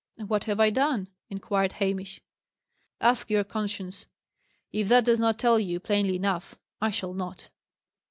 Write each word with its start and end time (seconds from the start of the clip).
"What 0.25 0.45
have 0.45 0.59
I 0.59 0.71
done?" 0.71 1.09
inquired 1.29 1.73
Hamish. 1.73 2.21
"Ask 2.99 3.29
your 3.29 3.43
conscience. 3.43 4.07
If 4.71 4.87
that 4.87 5.05
does 5.05 5.19
not 5.19 5.37
tell 5.37 5.59
you 5.59 5.79
plainly 5.79 6.15
enough, 6.15 6.55
I 6.81 6.89
shall 6.89 7.13
not." 7.13 7.49